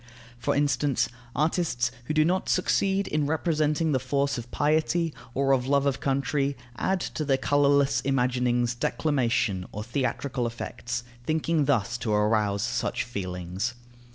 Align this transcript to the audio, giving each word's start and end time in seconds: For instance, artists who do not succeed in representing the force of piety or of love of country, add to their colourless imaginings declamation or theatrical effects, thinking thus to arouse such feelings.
For 0.39 0.55
instance, 0.55 1.09
artists 1.35 1.91
who 2.05 2.15
do 2.15 2.25
not 2.25 2.49
succeed 2.49 3.07
in 3.07 3.27
representing 3.27 3.91
the 3.91 3.99
force 3.99 4.35
of 4.39 4.49
piety 4.49 5.13
or 5.35 5.51
of 5.51 5.67
love 5.67 5.85
of 5.85 5.99
country, 5.99 6.57
add 6.75 6.99
to 7.01 7.23
their 7.23 7.37
colourless 7.37 8.01
imaginings 8.01 8.73
declamation 8.73 9.63
or 9.71 9.83
theatrical 9.83 10.47
effects, 10.47 11.03
thinking 11.27 11.65
thus 11.65 11.99
to 11.99 12.11
arouse 12.11 12.63
such 12.63 13.03
feelings. 13.03 13.75